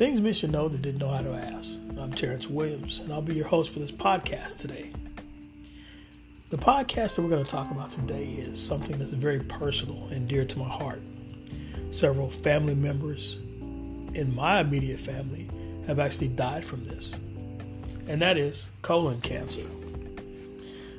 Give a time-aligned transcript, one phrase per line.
[0.00, 1.78] Things men should know that didn't know how to ask.
[1.98, 4.90] I'm Terrence Williams, and I'll be your host for this podcast today.
[6.48, 10.26] The podcast that we're going to talk about today is something that's very personal and
[10.26, 11.02] dear to my heart.
[11.90, 13.40] Several family members
[14.14, 15.50] in my immediate family
[15.86, 17.20] have actually died from this,
[18.08, 19.68] and that is colon cancer.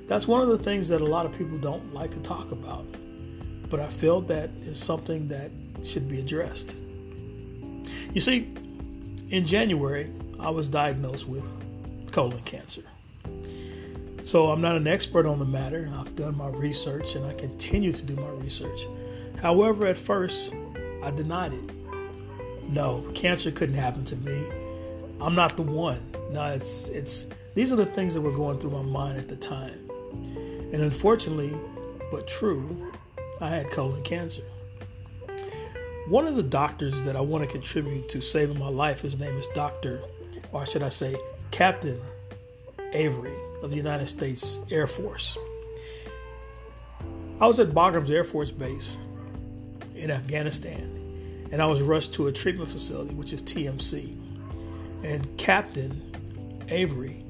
[0.06, 2.86] That's one of the things that a lot of people don't like to talk about,
[3.68, 5.50] but I feel that is something that
[5.84, 6.76] should be addressed.
[8.14, 8.54] You see,
[9.32, 11.46] in January, I was diagnosed with
[12.12, 12.84] colon cancer.
[14.24, 15.90] So I'm not an expert on the matter.
[15.96, 18.86] I've done my research and I continue to do my research.
[19.42, 20.54] However, at first,
[21.02, 21.72] I denied it.
[22.70, 24.48] No, cancer couldn't happen to me.
[25.22, 26.14] I'm not the one.
[26.30, 29.36] No, it's it's these are the things that were going through my mind at the
[29.36, 29.90] time.
[30.12, 31.54] And unfortunately,
[32.12, 32.92] but true,
[33.40, 34.44] I had colon cancer.
[36.12, 39.38] One of the doctors that I want to contribute to saving my life, his name
[39.38, 40.02] is Dr.
[40.52, 41.16] or should I say,
[41.52, 42.02] Captain
[42.92, 45.38] Avery of the United States Air Force.
[47.40, 48.98] I was at Bagrams Air Force Base
[49.96, 54.14] in Afghanistan, and I was rushed to a treatment facility, which is TMC.
[55.06, 57.24] And Captain Avery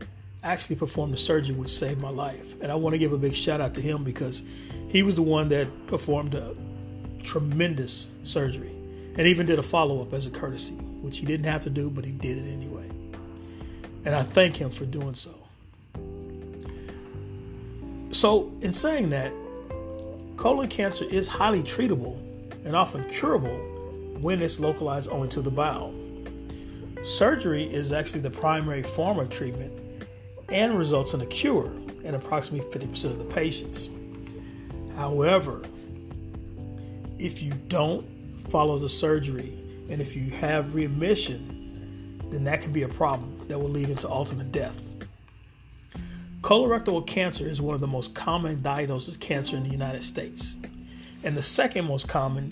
[0.43, 2.55] actually performed the surgery which saved my life.
[2.61, 4.41] And I want to give a big shout out to him because
[4.87, 6.55] he was the one that performed a
[7.21, 8.75] tremendous surgery
[9.17, 11.89] and even did a follow up as a courtesy, which he didn't have to do,
[11.89, 12.89] but he did it anyway.
[14.05, 15.35] And I thank him for doing so.
[18.11, 19.31] So, in saying that,
[20.37, 22.17] colon cancer is highly treatable
[22.65, 23.57] and often curable
[24.19, 25.93] when it's localized only to the bowel.
[27.03, 29.71] Surgery is actually the primary form of treatment
[30.49, 31.71] and results in a cure
[32.03, 33.89] in approximately 50% of the patients.
[34.95, 35.63] However,
[37.21, 38.03] if you don't
[38.49, 39.53] follow the surgery
[39.89, 44.09] and if you have remission, then that can be a problem that will lead into
[44.09, 44.81] ultimate death.
[46.41, 50.55] Colorectal cancer is one of the most common diagnosis cancer in the United States,
[51.23, 52.51] and the second most common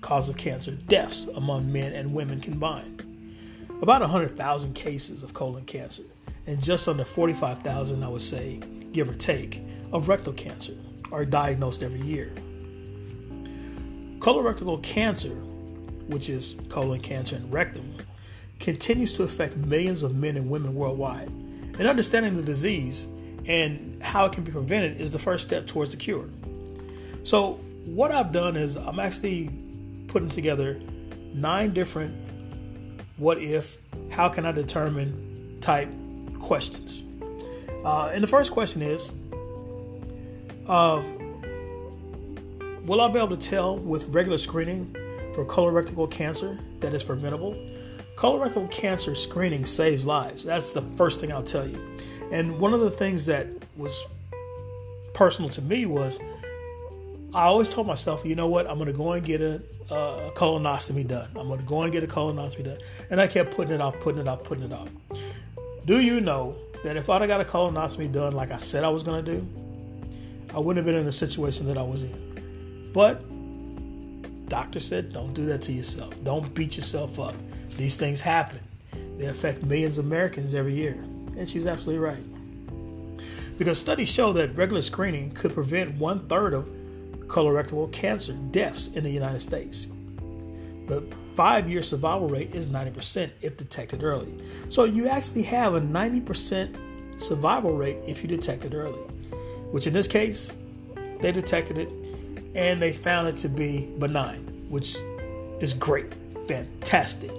[0.00, 3.02] cause of cancer deaths among men and women combined.
[3.80, 6.02] About 100,000 cases of colon cancer,
[6.48, 8.60] and just under 45,000, I would say,
[8.92, 9.62] give or take,
[9.92, 10.74] of rectal cancer
[11.12, 12.32] are diagnosed every year.
[14.24, 15.34] Colorectal cancer,
[16.08, 17.94] which is colon cancer and rectum,
[18.58, 21.28] continues to affect millions of men and women worldwide.
[21.28, 23.06] And understanding the disease
[23.44, 26.26] and how it can be prevented is the first step towards the cure.
[27.22, 29.50] So, what I've done is I'm actually
[30.08, 30.80] putting together
[31.34, 32.16] nine different
[33.18, 33.76] what if,
[34.10, 35.90] how can I determine type
[36.38, 37.02] questions.
[37.84, 39.10] Uh, and the first question is
[40.66, 41.13] um,
[42.86, 44.94] Will I be able to tell with regular screening
[45.34, 47.56] for colorectal cancer that is preventable?
[48.14, 50.44] Colorectal cancer screening saves lives.
[50.44, 51.82] That's the first thing I'll tell you.
[52.30, 53.46] And one of the things that
[53.78, 54.04] was
[55.14, 56.20] personal to me was
[57.34, 60.30] I always told myself, you know what, I'm going to go and get a, a
[60.34, 61.30] colonoscopy done.
[61.36, 62.78] I'm going to go and get a colonoscopy done.
[63.08, 64.90] And I kept putting it off, putting it off, putting it off.
[65.86, 68.90] Do you know that if I'd have got a colonoscopy done like I said I
[68.90, 69.48] was going to do,
[70.54, 72.33] I wouldn't have been in the situation that I was in.
[72.94, 73.24] But
[74.48, 76.14] doctor said, don't do that to yourself.
[76.22, 77.34] Don't beat yourself up.
[77.70, 78.60] These things happen.
[79.18, 80.92] They affect millions of Americans every year.
[81.36, 83.58] And she's absolutely right.
[83.58, 86.68] Because studies show that regular screening could prevent one third of
[87.26, 89.88] colorectal cancer deaths in the United States.
[90.86, 91.02] The
[91.34, 94.40] five year survival rate is 90% if detected early.
[94.68, 99.00] So you actually have a 90% survival rate if you detect it early,
[99.72, 100.52] which in this case,
[101.20, 101.88] they detected it
[102.54, 104.96] and they found it to be benign, which
[105.60, 106.12] is great,
[106.46, 107.30] fantastic.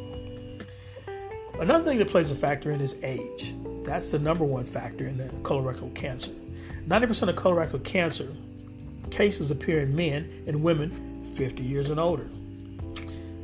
[1.60, 3.56] Another thing that plays a factor in is age.
[3.84, 6.32] That's the number one factor in the colorectal cancer.
[6.88, 8.36] 90% of colorectal cancer
[9.10, 12.28] cases appear in men and women 50 years and older.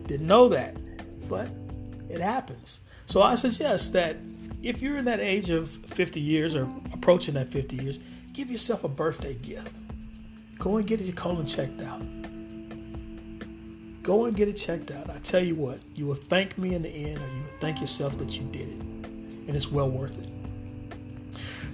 [0.07, 0.75] Didn't know that,
[1.29, 1.49] but
[2.09, 2.81] it happens.
[3.05, 4.17] So I suggest that
[4.61, 7.99] if you're in that age of 50 years or approaching that 50 years,
[8.33, 9.75] give yourself a birthday gift.
[10.61, 12.03] Go and get your colon checked out.
[14.03, 15.09] Go and get it checked out.
[15.09, 17.81] I tell you what, you will thank me in the end, or you will thank
[17.81, 18.79] yourself that you did it.
[19.07, 20.27] And it's well worth it.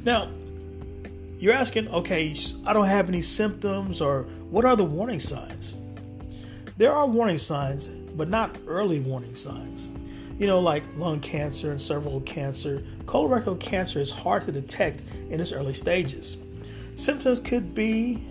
[0.05, 0.31] Now,
[1.37, 2.33] you're asking, okay,
[2.65, 5.75] I don't have any symptoms, or what are the warning signs?
[6.77, 9.91] There are warning signs, but not early warning signs.
[10.39, 12.85] You know, like lung cancer and cervical cancer.
[13.03, 16.37] Colorectal cancer is hard to detect in its early stages.
[16.95, 18.23] Symptoms could be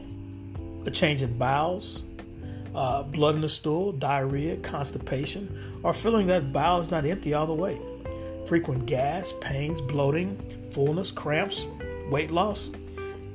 [0.86, 2.04] a change in bowels,
[2.74, 7.46] uh, blood in the stool, diarrhea, constipation, or feeling that bowel is not empty all
[7.46, 7.80] the way,
[8.46, 10.36] frequent gas, pains, bloating,
[10.70, 11.66] fullness, cramps,
[12.10, 12.70] weight loss,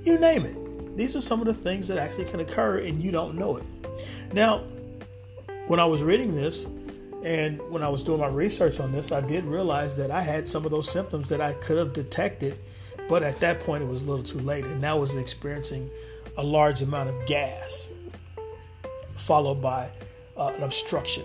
[0.01, 0.97] you name it.
[0.97, 3.63] These are some of the things that actually can occur and you don't know it.
[4.33, 4.63] Now,
[5.67, 6.67] when I was reading this
[7.23, 10.47] and when I was doing my research on this, I did realize that I had
[10.47, 12.57] some of those symptoms that I could have detected,
[13.07, 15.89] but at that point it was a little too late, and I was experiencing
[16.41, 17.91] a large amount of gas
[19.13, 19.91] followed by
[20.35, 21.23] uh, an obstruction.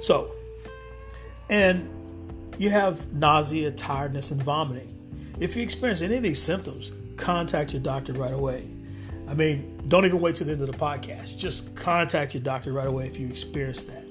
[0.00, 0.32] So,
[1.48, 1.88] and
[2.58, 4.96] you have nausea, tiredness, and vomiting.
[5.38, 8.66] If you experience any of these symptoms, contact your doctor right away.
[9.28, 11.36] I mean, don't even wait till the end of the podcast.
[11.38, 14.04] Just contact your doctor right away if you experience that.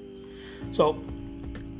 [0.70, 1.04] So,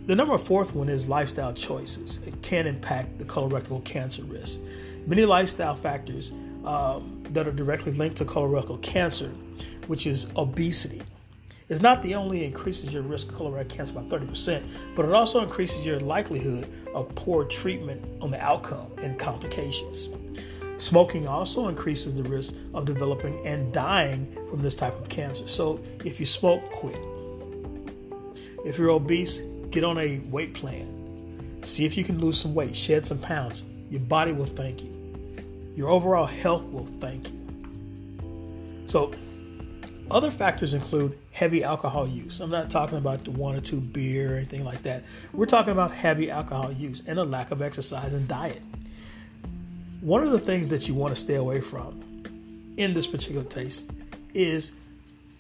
[0.05, 2.19] the number fourth one is lifestyle choices.
[2.27, 4.61] It can impact the colorectal cancer risk.
[5.07, 6.33] Many lifestyle factors
[6.65, 9.29] um, that are directly linked to colorectal cancer,
[9.87, 11.03] which is obesity,
[11.71, 14.61] It's not the only increases your risk of colorectal cancer by 30%,
[14.97, 20.09] but it also increases your likelihood of poor treatment on the outcome and complications.
[20.79, 25.47] Smoking also increases the risk of developing and dying from this type of cancer.
[25.47, 26.99] So if you smoke, quit.
[28.65, 29.41] If you're obese,
[29.71, 31.61] get on a weight plan.
[31.63, 33.65] See if you can lose some weight, shed some pounds.
[33.91, 35.00] Your body will thank you.
[35.81, 38.85] Your overall health will thank you.
[38.85, 39.15] So,
[40.11, 42.39] other factors include heavy alcohol use.
[42.41, 45.05] I'm not talking about the one or two beer or anything like that.
[45.33, 48.61] We're talking about heavy alcohol use and a lack of exercise and diet.
[50.03, 52.25] One of the things that you want to stay away from
[52.77, 53.91] in this particular taste
[54.35, 54.73] is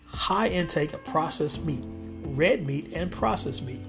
[0.06, 1.84] high intake of processed meat,
[2.28, 3.82] red meat, and processed meat.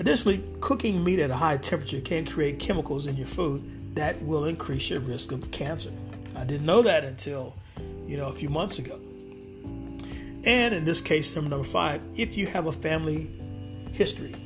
[0.00, 4.44] Additionally, cooking meat at a high temperature can create chemicals in your food that will
[4.44, 5.90] increase your risk of cancer.
[6.36, 7.56] I didn't know that until,
[8.06, 9.00] you know, a few months ago.
[10.44, 13.28] And in this case, number five, if you have a family
[13.90, 14.36] history,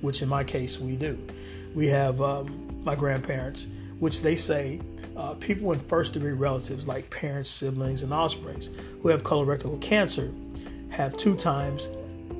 [0.00, 1.24] which in my case we do,
[1.72, 3.68] we have um, my grandparents,
[4.00, 4.80] which they say
[5.16, 8.70] uh, people in first degree relatives like parents, siblings, and offsprings
[9.02, 10.32] who have colorectal cancer
[10.90, 11.90] have two times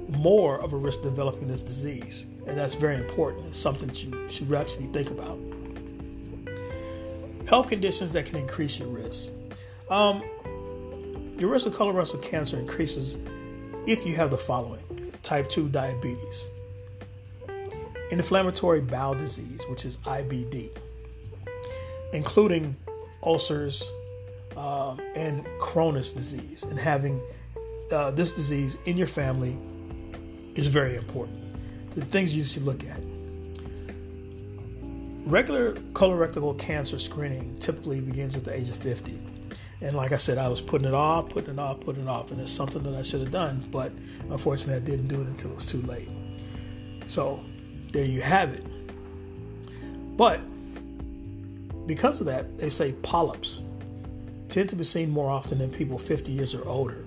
[0.09, 2.27] more of a risk developing this disease.
[2.49, 3.47] And that's very important.
[3.47, 5.39] It's something you should actually think about.
[7.47, 9.31] Health conditions that can increase your risk.
[9.89, 10.23] Um,
[11.39, 13.19] your risk of colorectal cancer increases
[13.87, 14.83] if you have the following
[15.23, 16.51] type 2 diabetes,
[18.11, 20.71] inflammatory bowel disease, which is IBD,
[22.13, 22.77] including
[23.23, 23.93] ulcers
[24.57, 26.65] um, and Crohn's disease.
[26.65, 27.21] And having
[27.93, 29.57] uh, this disease in your family
[30.57, 31.43] is very important.
[31.95, 33.01] The things you should look at.
[35.27, 39.21] Regular colorectal cancer screening typically begins at the age of 50.
[39.81, 42.31] And like I said, I was putting it off, putting it off, putting it off,
[42.31, 43.91] and it's something that I should have done, but
[44.31, 46.09] unfortunately, I didn't do it until it was too late.
[47.07, 47.45] So
[47.91, 48.65] there you have it.
[50.17, 50.41] But
[51.89, 53.63] because of that, they say polyps
[54.49, 57.05] tend to be seen more often in people 50 years or older.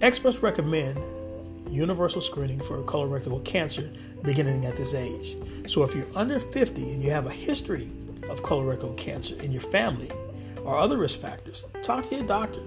[0.00, 0.98] Experts recommend
[1.68, 3.90] universal screening for colorectal cancer
[4.22, 5.36] beginning at this age.
[5.66, 7.90] So if you're under 50 and you have a history
[8.28, 10.10] of colorectal cancer in your family,
[10.64, 12.60] or other risk factors, talk to your doctor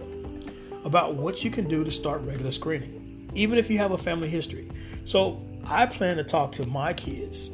[0.83, 4.29] about what you can do to start regular screening, even if you have a family
[4.29, 4.69] history.
[5.05, 7.49] So I plan to talk to my kids,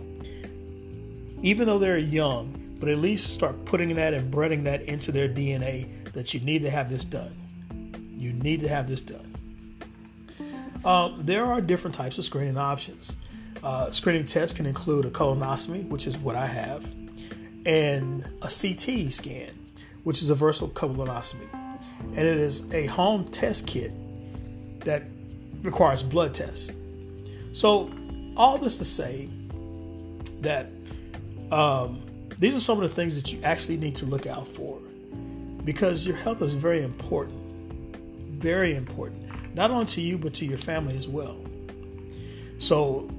[1.41, 5.29] even though they're young, but at least start putting that and breading that into their
[5.29, 7.35] DNA that you need to have this done.
[8.17, 9.27] You need to have this done.
[10.83, 13.15] Um, there are different types of screening options.
[13.63, 16.91] Uh, screening tests can include a colonoscopy, which is what I have,
[17.65, 19.51] and a CT scan,
[20.03, 21.47] which is a versatile colonoscopy.
[21.99, 23.91] And it is a home test kit
[24.81, 25.03] that
[25.61, 26.73] requires blood tests.
[27.53, 27.91] So,
[28.35, 29.29] all this to say
[30.41, 30.67] that
[31.51, 32.01] um,
[32.39, 34.79] these are some of the things that you actually need to look out for
[35.63, 37.37] because your health is very important.
[38.41, 39.53] Very important.
[39.53, 41.37] Not only to you, but to your family as well.
[42.57, 43.09] So,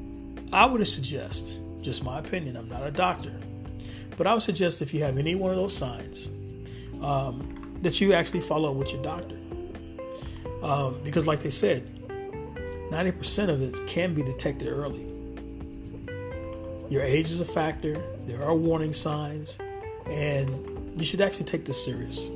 [0.53, 3.33] I would suggest, just my opinion, I'm not a doctor,
[4.19, 6.31] but I would suggest if you have any one of those signs,
[7.03, 9.37] um, that you actually follow up with your doctor.
[10.63, 11.89] Um, because, like they said,
[12.91, 15.07] 90% of it can be detected early.
[16.91, 19.57] Your age is a factor, there are warning signs,
[20.07, 22.29] and you should actually take this serious.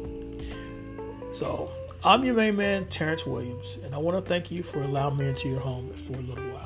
[1.32, 1.70] So,
[2.02, 5.28] I'm your main man, Terrence Williams, and I want to thank you for allowing me
[5.28, 6.65] into your home for a little while.